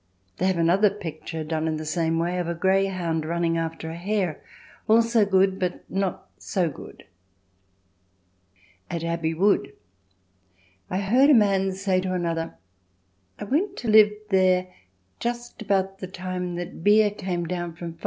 They 0.37 0.47
have 0.47 0.57
another 0.57 0.89
picture, 0.89 1.43
done 1.43 1.67
in 1.67 1.77
the 1.77 1.85
same 1.85 2.17
way, 2.17 2.39
of 2.39 2.47
a 2.47 2.55
greyhound 2.55 3.23
running 3.23 3.55
after 3.55 3.91
a 3.91 3.95
hare, 3.95 4.41
also 4.89 5.25
good 5.25 5.59
but 5.59 5.83
not 5.91 6.27
so 6.39 6.69
good. 6.71 7.05
At 8.89 9.03
Abbey 9.03 9.35
Wood 9.35 9.73
I 10.89 11.01
heard 11.01 11.29
a 11.29 11.35
man 11.35 11.73
say 11.73 12.01
to 12.01 12.15
another: 12.15 12.55
"I 13.37 13.43
went 13.43 13.77
to 13.77 13.89
live 13.89 14.11
there 14.31 14.69
just 15.19 15.61
about 15.61 15.99
the 15.99 16.07
time 16.07 16.55
that 16.55 16.83
beer 16.83 17.11
came 17.11 17.45
down 17.45 17.75
from 17.75 17.93
5d. 17.93 17.99